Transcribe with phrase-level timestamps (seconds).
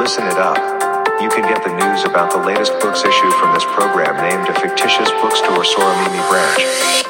[0.00, 0.56] Listen it up.
[1.20, 4.54] You can get the news about the latest books issue from this program named a
[4.58, 6.56] fictitious bookstore Soramimi branch.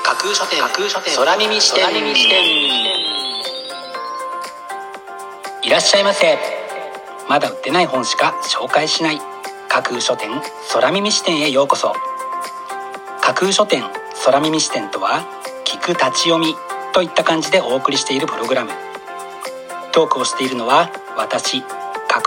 [0.03, 2.43] 架空書店架空書店空耳視点空耳視点
[5.63, 6.37] いらっしゃいませ
[7.29, 9.21] まだ売ってない本しか紹介しない
[9.69, 10.29] 架空書店
[10.73, 11.95] 空耳視点へようこそ
[13.21, 13.85] 架空書店
[14.25, 15.23] 空耳視点とは
[15.65, 16.57] 聞く立ち読み
[16.93, 18.73] といった感じでお送りしているプログラム
[19.93, 21.63] トークをしているのは私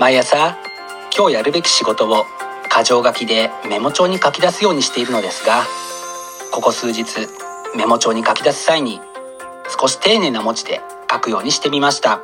[0.00, 0.56] 毎朝
[1.14, 2.24] 今日やるべき仕事を
[2.74, 5.64] 箇条書きでメモ帳に書き出すようにしているのですが
[6.50, 7.04] ここ数日
[7.76, 8.98] メモ帳に書き出す際に
[9.78, 12.22] 少し丁寧な文字で書くようにしてみました。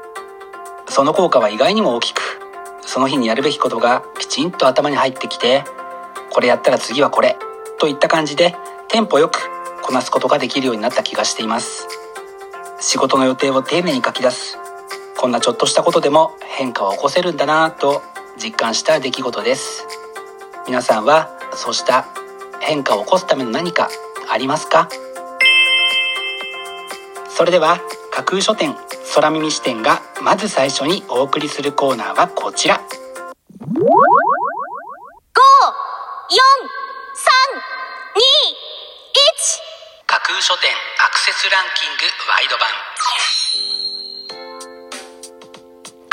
[0.88, 2.40] その効果は意外にも大きく
[2.80, 5.62] その日にやるべきことがきちんと頭に入ってきて
[6.30, 7.36] これやったら次はこれ
[7.78, 8.56] といった感じで
[8.88, 9.50] テンポよく
[9.82, 11.86] こなすことができるようになった気がしています。
[12.80, 14.58] 仕事の予定を丁寧に書き出す
[15.18, 18.02] こんなちょっとしたことでも変化を起こせるんだなぁと
[18.36, 19.86] 実感した出来事です。
[20.66, 22.06] 皆さんはそうした
[22.60, 23.88] 変化を起こすための何か
[24.30, 24.88] ありますか？
[27.28, 27.80] それでは
[28.12, 28.76] 架空書店
[29.14, 32.80] 空耳視点がまず最初にお送りするコーナーはこちら。
[40.06, 40.70] 架空書店
[41.06, 42.68] アクセスランキングワイド版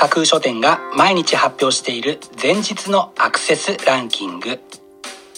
[0.03, 4.59] 架空書店が毎日発表している前日のアクセスランキング。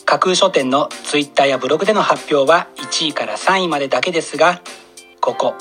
[0.05, 4.63] 架空書店のツイッターやブログでの発表は1位から3位までだけですが
[5.21, 5.53] ここ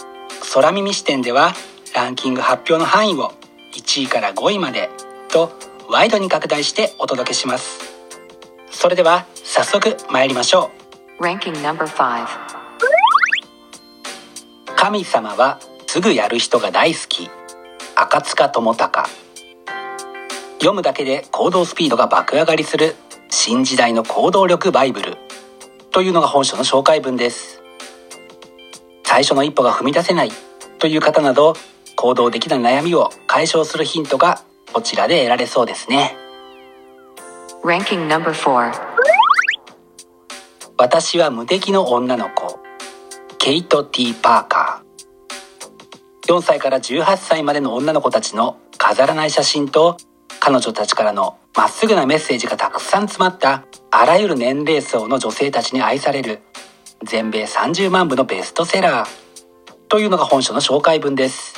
[0.55, 1.53] 空耳視点では
[1.95, 3.35] ランキング発表の範囲を
[3.77, 4.89] 1位から5位まで
[5.29, 5.53] と
[5.91, 7.81] ワイドに拡大してお届けします。
[8.71, 10.71] それでは早速参りましょ
[11.21, 11.23] う。
[11.23, 12.27] Ranking number 5
[14.77, 17.29] 神様はすぐやる人が大好き
[17.97, 19.11] 赤塚智隆。
[20.55, 22.97] 読むだけで行動スピードが爆上がりする
[23.31, 25.17] 新時代の行動力バイブル。
[25.93, 27.63] というのが本書の紹介文です。
[29.05, 30.33] 最初の一歩が踏み出せない。
[30.81, 31.55] という方など
[31.95, 36.17] 行動できない悩みを解消するヒントがこちらで得られそうですね。
[37.63, 38.73] Ranking number 4
[40.79, 42.59] 私は無敵の女の子。
[43.39, 44.74] ケイト・ティ・パーカー
[46.27, 49.99] 4歳から18歳までの女の子たちの飾らない写真と
[50.41, 56.41] 彼女たちからのまっすぐなメッセージがたくさん詰まったあらゆる年齢層の女性たちに愛される
[57.03, 59.09] 全米30万部のベストセラー
[59.89, 61.55] というのが本書の紹介文です。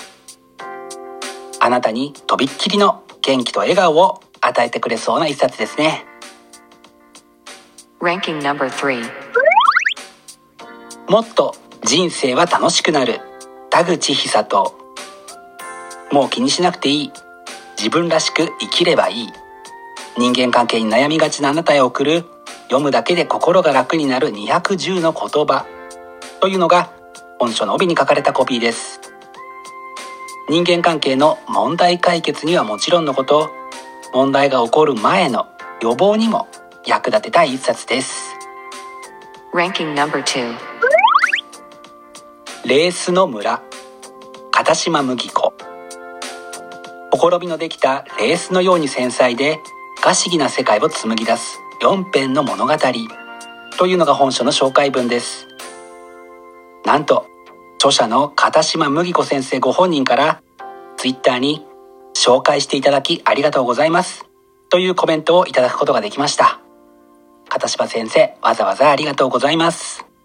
[1.60, 6.04] あなたにとびっきりの元気と笑顔を与えてくれそうな一冊ですね。
[8.00, 9.02] Ranking number 3
[11.08, 11.54] もっと
[11.84, 13.20] 人生は楽しくなる
[13.70, 14.74] 田口久人。
[16.12, 17.12] もう気にしなくていい。
[17.76, 19.28] 自分らしく生きればいい。
[20.16, 22.24] 人間関係に悩みがちなあなたへ送る。
[22.64, 24.28] 読むだけで心が楽になる。
[24.28, 25.66] 210の言葉。
[26.40, 26.90] というのが
[27.38, 29.00] 本書の帯に書かれたコピーです。
[30.48, 33.50] 人間関係の問題解決にはもちろんのこと。
[34.14, 35.46] 問題が起こる前の
[35.82, 36.48] 予防にも
[36.86, 38.34] 役立てたい一冊です。
[39.52, 40.75] Ranking number 2
[42.68, 43.62] レースの村。
[44.50, 45.54] 片島麦子。
[47.12, 49.60] ほころびのできたレースのように繊細で
[50.02, 52.74] 不思議な世界を紡ぎ出す4編の物語。
[53.78, 55.46] というのが本書の紹介文です。
[56.84, 57.28] なんと
[57.76, 60.42] 著者の片島麦子先生ご本人から
[60.96, 61.64] ツイッターに
[62.16, 64.26] 紹介していただきありがとうございます。
[64.70, 66.58] というコメントをいただくことができました。
[67.48, 70.15] 片島先生わざわざありがとうございます。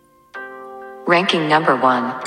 [1.07, 2.21] Ranking number 1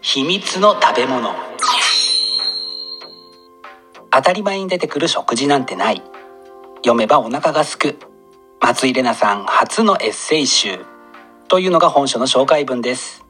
[0.00, 1.32] 秘密の食べ物。
[4.10, 6.02] 当たり前に出てくる食事なんてない。
[6.78, 7.98] 読めばお腹がすく。
[8.60, 10.84] 松井玲奈さん初のエッセイ集。
[11.46, 13.24] というのが本書の紹介文です。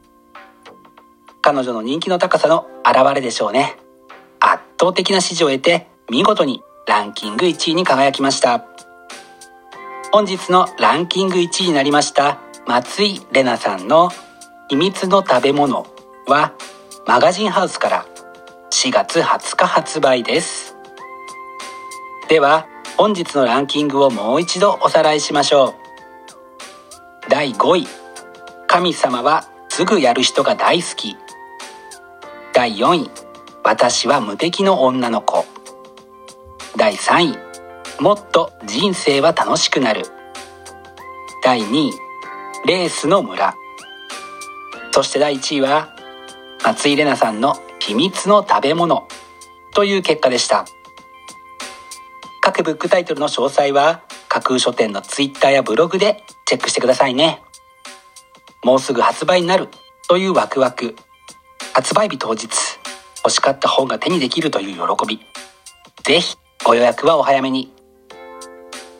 [1.41, 3.77] 彼女の人気の高さの表れでしょうね。
[4.39, 8.65] 圧倒的な支持を得て見事にランキング1位に輝きました。
[10.11, 14.09] 本日のランキング1位になりました松井玲奈さんの
[14.69, 15.87] 秘密の食べ物
[16.27, 16.53] は
[17.07, 18.05] マガジンハウスから
[18.71, 20.75] 4月20日発売です。
[22.27, 22.67] では
[22.97, 25.73] 本日のランキングをもう一度おさらいしましょう。
[27.29, 27.87] 第5位。
[28.67, 31.15] 神様はすぐやる人が大好き。
[32.53, 33.09] 第4位。
[33.63, 35.45] 私は無敵の女の子。
[36.77, 37.37] 第3位。
[37.99, 40.05] もっと人生は楽しくなる。
[41.43, 42.08] 第2位。
[42.65, 43.55] レースの村。
[44.91, 45.95] そして第1位は
[46.63, 49.07] 松井玲奈さんの秘密の食べ物。
[49.73, 50.65] という結果でした。
[52.41, 57.41] 各ブックタイトルの詳細は架空書店のツイッターやブログでチェックしてくださいね。
[58.63, 59.69] もうすぐ発売になる。
[60.09, 60.95] というワクワク。
[61.73, 62.49] 発売日当日
[63.23, 65.21] 欲しかった本が手にできるという喜び。
[66.03, 66.35] ぜひ
[66.65, 67.71] ご予約はお早めに。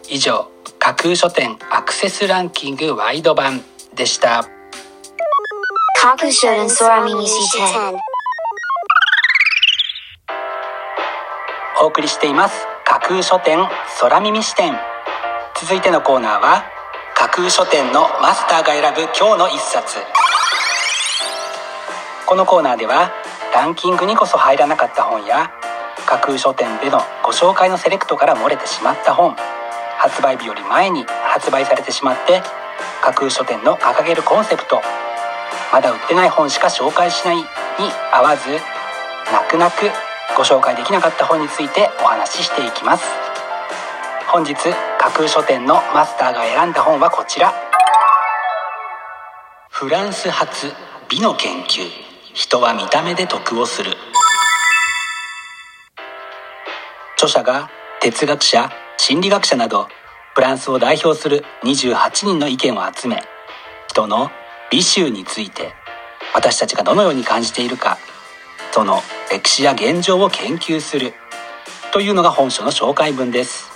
[0.07, 0.49] 以上。
[0.79, 3.61] 架空書店アクセスランキングワイド版
[3.95, 4.45] でした。
[6.01, 7.97] 架空書店空耳視点
[11.81, 12.65] お送りしています。
[12.85, 13.59] 架空書店
[13.99, 14.73] 空耳視点
[15.61, 16.63] 続いてのコーナーは
[17.13, 19.97] 架空書店のマスターが選ぶ今日の一冊。
[22.25, 23.11] このコーナーでは
[23.53, 25.51] ランキングにこそ入らなかった本や
[26.05, 29.35] 架空書店でのご紹介のセレクトから漏れてしまった本
[29.99, 32.41] 発売日より前に発売されてしまって
[33.03, 34.81] 架空書店の掲げるコンセプト
[35.71, 37.43] まだ売ってない本しか紹介しないに
[38.11, 38.49] 合わず
[39.31, 39.91] 泣く泣く
[40.35, 43.03] ご紹介できなかった本についてお話ししていきます。
[44.31, 47.53] 本日架空書店のマスターが選んだ本はこちら。
[49.69, 50.71] フランス発
[51.09, 51.81] 美の研究。
[52.33, 53.97] 人は見た目で得をする。
[57.15, 57.69] 著者が
[57.99, 59.87] 哲学者心理学者など
[60.35, 63.23] フランスを代表する28人の意見を集め
[63.87, 64.29] 人の
[64.69, 65.73] 美醜について
[66.35, 67.97] 私たちがどのように感じているか
[68.73, 68.99] その
[69.31, 71.13] 歴史や現状を研究する
[71.93, 73.69] というのが本書の紹介文です。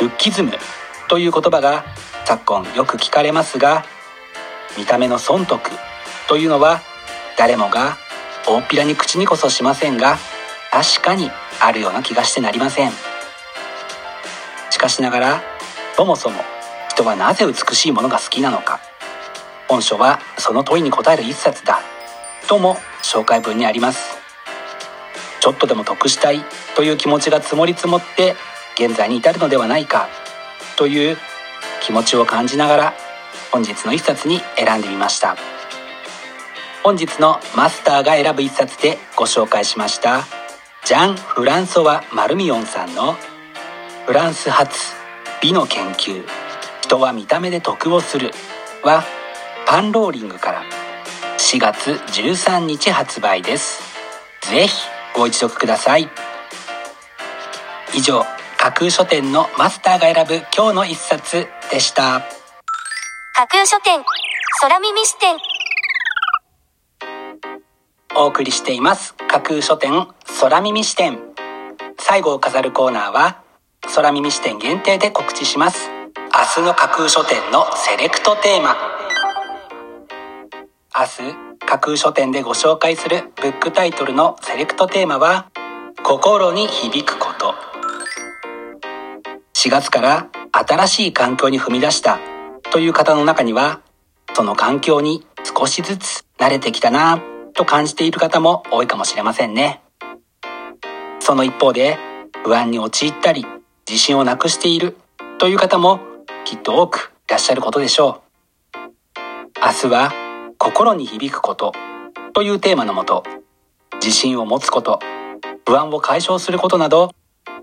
[0.00, 0.52] ルッキズム
[1.08, 1.84] という言葉が
[2.24, 3.84] 昨今よく聞かれますが
[4.78, 5.70] 見た目の損得
[6.26, 6.80] というのは
[7.38, 7.98] 誰もが
[8.48, 10.16] 大っぴらに口にこそしませんが
[10.72, 13.13] 確かにあるような気がしてなりません。
[14.74, 15.42] しかしながら
[15.96, 16.42] そもそも
[16.90, 18.80] 人はなぜ美しいものが好きなのか
[19.68, 21.78] 本書はその問いに答える一冊だ
[22.48, 24.18] とも紹介文にあります
[25.40, 26.40] ちょっとでも得したい
[26.74, 28.34] という気持ちが積もり積もって
[28.74, 30.08] 現在に至るのではないか
[30.76, 31.16] という
[31.80, 32.94] 気持ちを感じながら
[33.52, 35.36] 本日の一冊に選んでみました。
[36.82, 40.24] 本日のマスターが選ぶ一冊でご紹介しました
[40.84, 43.14] ジャン・フランソワ・マルミオンさんの
[44.06, 44.92] フランス発
[45.40, 46.24] 美の研究
[46.82, 48.32] 人は見た目で得をする
[48.82, 49.02] は
[49.66, 50.62] パンローリングから
[51.38, 53.82] 4月13日発売です。
[54.42, 54.74] ぜひ
[55.14, 56.10] ご一読ください。
[57.94, 58.24] 以上
[58.58, 62.20] 架空書店のマスターが選ぶ今日の一冊でした。
[63.34, 64.04] 架空書店
[64.60, 65.36] 空耳視点。
[68.16, 69.14] お送りしています。
[69.14, 70.08] 架空書店
[70.40, 71.18] 空耳視点。
[71.98, 73.43] 最後を飾るコーナーは
[73.94, 75.88] 空耳視点限定で告知します。
[76.58, 78.74] 明日の架空書店のセレクトテーマ。
[80.92, 85.48] 明日架空書店でご紹介するブックタイトルのセレクトテーマは
[86.02, 87.54] 心に響くこと。
[89.54, 92.18] 4月から新しい環境に踏み出した
[92.72, 93.80] という方の中には
[94.34, 97.22] その環境に少しずつ慣れてきたな
[97.54, 99.84] と感じている方も多いかもしれませんね。
[101.20, 101.96] その一方で
[102.44, 103.46] 不安に陥ったり
[103.88, 104.96] 自信をなくしている。
[105.38, 106.00] という方も
[106.44, 108.22] きっと多くいらっしゃることでしょ
[108.74, 108.78] う。
[109.64, 110.12] 明日は
[110.58, 111.72] 心に響くこと。
[112.32, 113.24] というテーマのもと
[114.02, 115.00] 自信を持つこと。
[115.66, 117.10] 不安を解消することなど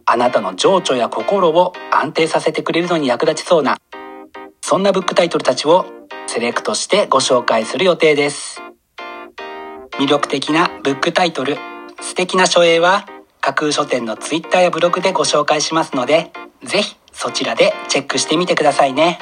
[0.06, 3.78] あなたの情緒や心を安定させてくれるのに役立ちそうな
[4.62, 5.86] そんなブックタイトルたちを
[6.28, 8.62] セレクトしてご紹介する予定です。
[10.00, 11.58] 魅力的なブックタイトル
[12.00, 13.06] 素敵な書影は
[13.42, 16.32] 架空書店のツイッターやブログでご紹介しますので
[16.64, 19.20] ぜひそちらでチェックしてみてくださいね。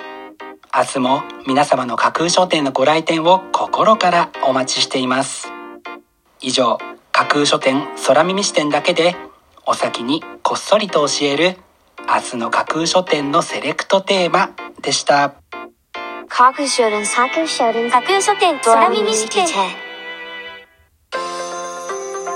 [0.76, 5.48] 明日も皆様の架空書店のご来店を心からお待ちしています。
[6.42, 6.78] 以上
[7.12, 9.16] 架空書店空耳視点だけで
[9.66, 11.58] お先にこっそりと教える
[12.08, 15.34] 明日の架空書店のセレクトテーマでした。
[16.28, 19.89] 架空書店架空書店空耳視点。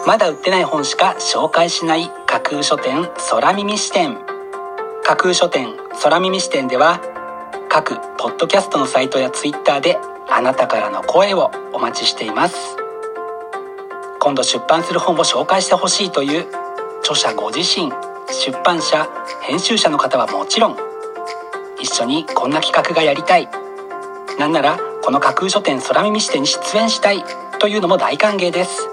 [0.05, 4.17] まだ売ってない本しか紹介しない架空書店空耳視点。
[5.01, 7.00] 架空書店空耳視点では
[7.69, 9.98] 各ポッドキャストのサイトやツイッターで
[10.29, 12.75] あなたからの声をお待ちしています。
[14.19, 16.48] 今度出版する本を紹介してほしいという
[17.00, 17.89] 著者ご自身
[18.29, 19.07] 出版社
[19.41, 20.77] 編集者の方はもちろん
[21.79, 23.48] 一緒にこんな企画がやりたい。
[24.38, 27.24] なんならこの架空書店空耳視点に出演したい
[27.60, 28.92] というのも大歓迎です。